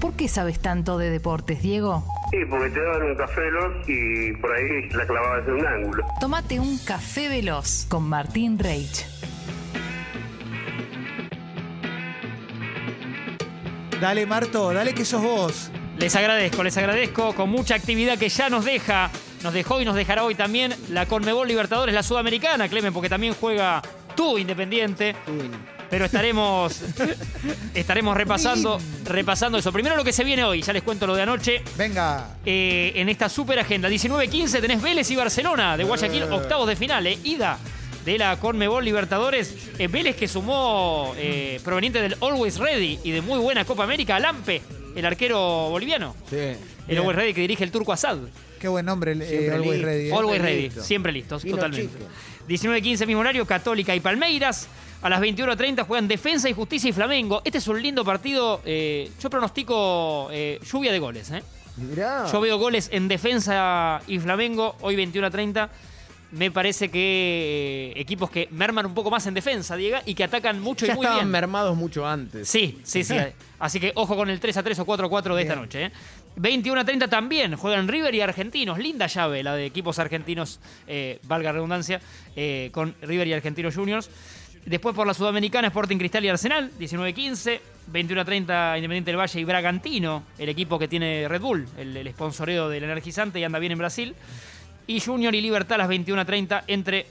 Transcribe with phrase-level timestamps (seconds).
[0.00, 2.04] ¿Por qué sabes tanto de deportes, Diego?
[2.30, 6.04] Sí, porque te daban un café veloz y por ahí la clavabas en un ángulo.
[6.20, 9.06] Tómate un café veloz con Martín Reich.
[14.00, 15.70] Dale, Marto, dale que sos vos.
[15.98, 19.10] Les agradezco, les agradezco con mucha actividad que ya nos deja,
[19.44, 23.34] nos dejó y nos dejará hoy también la Conmebol Libertadores, la Sudamericana, Clemen, porque también
[23.38, 23.80] juega
[24.16, 25.14] tú Independiente.
[25.92, 26.80] Pero estaremos,
[27.74, 29.70] estaremos repasando, repasando eso.
[29.72, 31.62] Primero lo que se viene hoy, ya les cuento lo de anoche.
[31.76, 32.30] Venga.
[32.46, 33.90] Eh, en esta super agenda.
[33.90, 37.58] 19-15 tenés Vélez y Barcelona de Guayaquil, octavos de final, eh, ida
[38.06, 39.54] de la Conmebol Libertadores.
[39.78, 44.18] Eh, Vélez que sumó, eh, proveniente del Always Ready y de muy buena Copa América,
[44.18, 44.62] Lampe,
[44.96, 45.38] el arquero
[45.68, 46.16] boliviano.
[46.30, 46.36] Sí.
[46.36, 46.56] El
[46.88, 46.98] Bien.
[47.00, 48.16] Always Ready que dirige el turco Asad.
[48.58, 49.86] Qué buen nombre, el eh, Always listo.
[49.86, 50.08] Ready.
[50.08, 50.14] eh.
[50.14, 50.82] Always Ready, listo.
[50.82, 51.98] siempre listos, totalmente.
[51.98, 52.08] chico.
[52.48, 54.68] 19-15 mismo horario, Católica y Palmeiras.
[55.02, 57.42] A las 21.30 juegan Defensa y Justicia y Flamengo.
[57.44, 58.60] Este es un lindo partido.
[58.64, 61.30] eh, yo pronostico eh, lluvia de goles.
[61.32, 61.42] ¿eh?
[61.76, 62.26] Mirá.
[62.30, 64.76] Yo veo goles en Defensa y Flamengo.
[64.80, 65.70] Hoy 21 a 30.
[66.32, 70.24] Me parece que eh, equipos que merman un poco más en defensa, Diego, y que
[70.24, 71.30] atacan mucho ya y muy estaban bien.
[71.30, 72.48] mermados mucho antes.
[72.48, 73.16] Sí, sí, sí.
[73.58, 75.84] Así que ojo con el 3 a 3 o 4 a 4 de esta noche.
[75.86, 75.92] ¿eh?
[76.36, 78.78] 21 a 30 también juegan River y Argentinos.
[78.78, 82.00] Linda llave la de equipos argentinos, eh, valga redundancia,
[82.34, 84.08] eh, con River y Argentinos Juniors.
[84.64, 87.60] Después por la Sudamericana, Sporting Cristal y Arsenal, 19-15.
[87.84, 91.96] 21 a 30, Independiente del Valle y Bragantino, el equipo que tiene Red Bull, el,
[91.96, 94.14] el sponsoreo del energizante y anda bien en Brasil.
[94.86, 97.06] Y Junior y Libertad a las 21 a 30, entre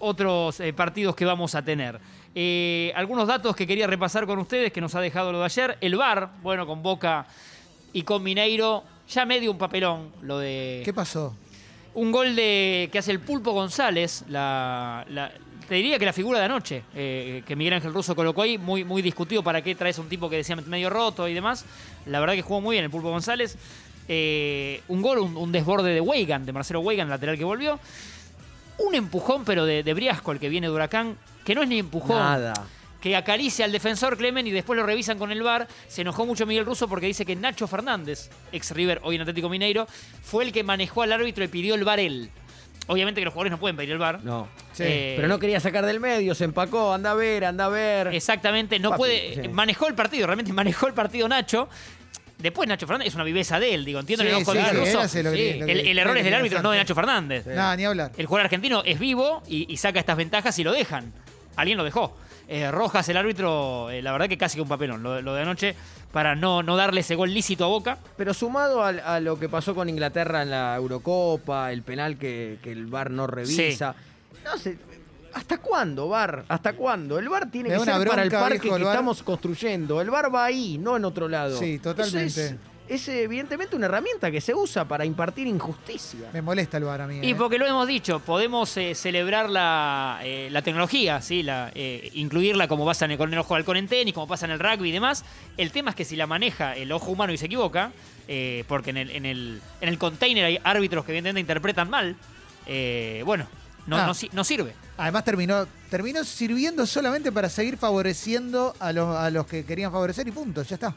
[0.00, 1.98] otros eh, partidos que vamos a tener.
[2.34, 5.78] Eh, algunos datos que quería repasar con ustedes, que nos ha dejado lo de ayer.
[5.80, 7.24] El VAR, bueno, con Boca
[7.94, 10.82] y con Mineiro, ya medio un papelón, lo de...
[10.84, 11.34] ¿Qué pasó?
[11.94, 15.32] Un gol de que hace el Pulpo González, la, la-
[15.68, 18.84] te diría que la figura de anoche, eh, que Miguel Ángel Russo colocó ahí, muy,
[18.84, 21.64] muy discutido para qué traes un tipo que decía medio roto y demás.
[22.06, 23.56] La verdad que jugó muy bien el Pulpo González.
[24.08, 27.78] Eh, un gol, un, un desborde de Weigan, de Marcelo Weigan, lateral que volvió.
[28.78, 31.78] Un empujón, pero de, de Briasco, el que viene de Huracán, que no es ni
[31.78, 32.54] empujón Nada.
[33.00, 35.68] que acaricia al defensor Clemen y después lo revisan con el VAR.
[35.88, 39.48] Se enojó mucho Miguel Russo porque dice que Nacho Fernández, ex River, hoy en Atlético
[39.48, 39.86] Mineiro,
[40.22, 42.30] fue el que manejó al árbitro y pidió el VAR él.
[42.88, 44.22] Obviamente que los jugadores no pueden pedir el VAR.
[44.24, 44.48] No.
[44.72, 44.82] Sí.
[44.86, 48.08] Eh, Pero no quería sacar del medio, se empacó, anda a ver, anda a ver.
[48.08, 49.42] Exactamente, no Papi, puede.
[49.42, 49.48] sí.
[49.48, 51.68] Manejó el partido, realmente manejó el partido Nacho.
[52.38, 54.64] Después Nacho Fernández es una viveza de él, digo, entiendo Sí, el enojo de sí,
[54.66, 54.98] Miguel sí, Russo.
[54.98, 55.58] él hace lo que- Sí.
[55.60, 56.78] lo que el, el error es del árbitro, no de.
[56.78, 57.46] Nacho Fernández.
[57.46, 58.10] Nada, ni hablar.
[58.16, 61.12] El jugador argentino es vivo y, y saca estas ventajas y lo dejan.
[61.54, 62.16] Alguien lo dejó.
[62.52, 65.02] Eh, Rojas, el árbitro, eh, la verdad que casi que un papelón.
[65.02, 65.74] Lo, lo de anoche,
[66.12, 67.96] para no, no darle ese gol lícito a Boca.
[68.18, 72.70] Pero sumado a, lo que pasó con Inglaterra en la Eurocopa, el penal que, que
[72.70, 73.94] el VAR no revisa.
[74.44, 74.76] No sé,
[75.32, 76.44] ¿hasta cuándo, VAR?
[76.46, 77.18] ¿Hasta cuándo?
[77.18, 80.02] El VAR tiene Me que ser para el parque viejo, que estamos construyendo.
[80.02, 81.58] El VAR va ahí, no en otro lado.
[81.58, 82.46] Sí, totalmente.
[82.48, 82.54] es,
[82.88, 86.30] es evidentemente una herramienta que se usa para impartir injusticia.
[86.32, 87.20] Me molesta el bar a mí.
[87.22, 87.34] Y eh.
[87.34, 91.42] porque lo hemos dicho, podemos eh, celebrar la, eh, la tecnología, ¿sí?
[91.42, 94.26] la, eh, incluirla como pasa en el, con el ojo de halcón en tenis, como
[94.26, 95.24] pasa en el rugby y demás.
[95.56, 97.92] El tema es que si la maneja el ojo humano y se equivoca,
[98.28, 102.16] eh, porque en el, en, el, en el container hay árbitros que evidentemente interpretan mal,
[102.66, 103.46] eh, bueno,
[103.86, 104.12] no, Ah.
[104.32, 104.74] no sirve.
[104.96, 110.28] Además terminó, terminó sirviendo solamente para seguir favoreciendo a los, a los que querían favorecer
[110.28, 110.94] y punto, ya está.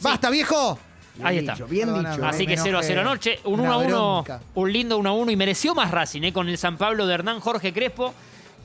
[0.00, 0.78] ¡Basta, viejo!
[1.18, 1.64] Bien Ahí dicho, está.
[1.66, 2.16] bien Perdóname.
[2.16, 2.26] dicho.
[2.26, 3.10] Así me que 0 a 0 enojé.
[3.10, 3.88] anoche, un Una 1 a 1,
[4.22, 4.40] bronca.
[4.54, 6.32] un lindo 1 a 1 y mereció más Racing ¿eh?
[6.32, 8.14] con el San Pablo de Hernán Jorge Crespo,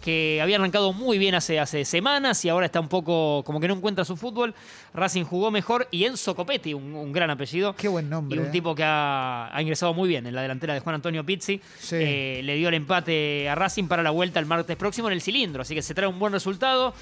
[0.03, 3.69] que había arrancado muy bien hace, hace semanas y ahora está un poco como que
[3.69, 4.53] no encuentra su fútbol.
[4.93, 7.73] Racing jugó mejor y Enzo Copetti, un, un gran apellido.
[7.75, 8.35] Qué buen nombre.
[8.35, 8.51] Y un eh.
[8.51, 11.61] tipo que ha, ha ingresado muy bien en la delantera de Juan Antonio Pizzi.
[11.79, 11.95] Sí.
[11.97, 15.21] Eh, le dio el empate a Racing para la vuelta el martes próximo en el
[15.21, 15.61] cilindro.
[15.61, 16.93] Así que se trae un buen resultado.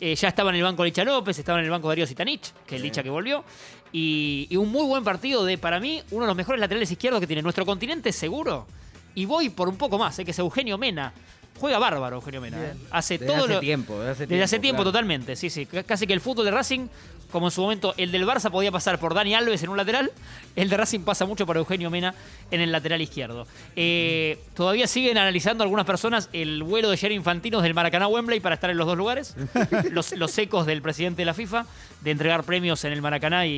[0.00, 2.74] Eh, ya estaba en el banco Licha López, estaba en el banco Darío Sitanich, que
[2.76, 3.44] es el Licha que volvió.
[3.92, 7.20] Y, y un muy buen partido de, para mí, uno de los mejores laterales izquierdos
[7.20, 8.66] que tiene nuestro continente seguro.
[9.14, 11.12] Y voy por un poco más, eh, que es Eugenio Mena.
[11.60, 12.60] Juega bárbaro Eugenio Mena.
[12.60, 12.74] eh.
[12.90, 14.90] Hace Desde todo hace lo- tiempo, desde hace desde hace tiempo, tiempo, claro.
[14.92, 15.64] totalmente, sí, sí.
[15.70, 16.88] C- Casi que el fútbol de Racing,
[17.34, 20.12] como en su momento el del Barça podía pasar por Dani Alves en un lateral,
[20.54, 22.14] el de Racing pasa mucho por Eugenio Mena
[22.52, 23.48] en el lateral izquierdo.
[23.74, 28.38] Eh, todavía siguen analizando algunas personas el vuelo de Jerry Infantinos del Maracaná a Wembley
[28.38, 29.34] para estar en los dos lugares.
[29.90, 31.66] los, los ecos del presidente de la FIFA
[32.02, 33.50] de entregar premios en el Maracaná y,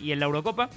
[0.00, 0.70] y- y en la Eurocopa.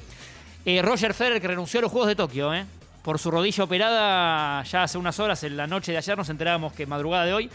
[0.65, 2.65] Eh, Roger Federer que renunció a los Juegos de Tokio, ¿eh?
[3.01, 6.73] Por su rodilla operada ya hace unas horas, en la noche de ayer nos enterábamos
[6.73, 7.49] que madrugada de hoy,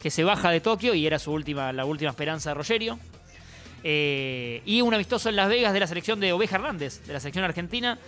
[0.00, 2.98] que se baja de Tokio y era su última, la última esperanza de Rogerio.
[3.84, 7.20] Eh, y un amistoso en Las Vegas de la selección de Oveja Hernández, de la
[7.20, 7.98] selección argentina,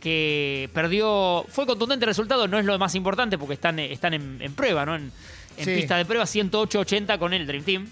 [0.00, 1.44] que perdió.
[1.48, 4.86] Fue contundente el resultado, no es lo más importante porque están, están en, en prueba,
[4.86, 4.96] ¿no?
[4.96, 5.12] En,
[5.56, 5.74] en Sí.
[5.74, 7.88] pista de prueba, 108-80 con el Dream Team.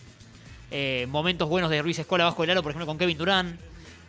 [0.71, 3.59] Eh, momentos buenos de Ruiz Escola bajo el aro, por ejemplo, con Kevin Durán.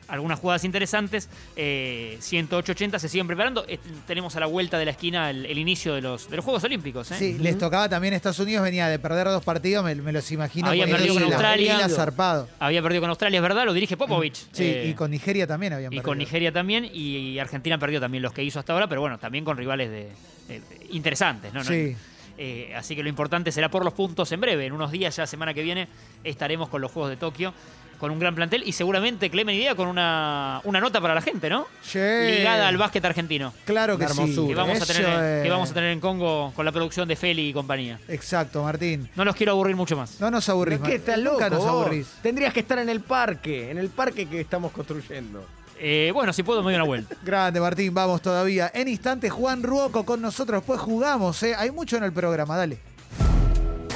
[0.09, 1.29] Algunas jugadas interesantes.
[1.55, 3.63] Eh, 108-80 se siguen preparando.
[3.67, 6.45] Eh, tenemos a la vuelta de la esquina el, el inicio de los, de los
[6.45, 7.11] Juegos Olímpicos.
[7.11, 7.15] ¿eh?
[7.17, 10.67] Sí, les tocaba también Estados Unidos, venía de perder dos partidos, me, me los imagino.
[10.69, 11.89] Habían con perdido con Australia.
[11.89, 12.47] Zarpado.
[12.59, 14.47] Había perdido con Australia, es verdad, lo dirige Popovich.
[14.51, 16.09] Sí, Eh, y con Nigeria también habían y perdido.
[16.09, 16.85] con Nigeria también.
[16.85, 19.89] Y, y Argentina perdió también los que hizo hasta ahora, pero bueno, también con rivales
[19.89, 20.09] de,
[20.47, 21.53] de- interesantes.
[21.53, 21.59] ¿no?
[21.63, 21.95] No- Sí.
[22.41, 24.65] Eh, así que lo importante será por los puntos en breve.
[24.65, 25.89] En unos días, ya semana que viene,
[26.23, 27.53] estaremos con los Juegos de Tokio,
[27.99, 31.49] con un gran plantel y seguramente, Clemen Idea, con una, una nota para la gente,
[31.49, 31.67] ¿no?
[31.81, 31.99] Sí.
[31.99, 33.53] Ligada al básquet argentino.
[33.65, 34.47] Claro que sí.
[34.47, 37.15] Que vamos, a tener, es- que vamos a tener en Congo con la producción de
[37.15, 37.99] Feli y compañía.
[38.07, 39.09] Exacto, Martín.
[39.15, 40.19] No los quiero aburrir mucho más.
[40.19, 40.79] No nos aburrís.
[40.79, 41.33] ¿Pero qué estás loco?
[41.41, 41.67] Nunca nos vos?
[41.69, 42.07] aburrís.
[42.23, 45.45] Tendrías que estar en el parque, en el parque que estamos construyendo.
[45.81, 47.15] Eh, bueno, si puedo, me doy una vuelta.
[47.23, 48.71] Grande, Martín, vamos todavía.
[48.73, 50.61] En instantes, Juan Ruoco con nosotros.
[50.61, 51.55] Después jugamos, ¿eh?
[51.57, 52.79] Hay mucho en el programa, dale.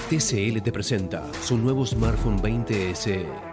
[0.10, 3.53] TCL te presenta su nuevo smartphone 20 SE.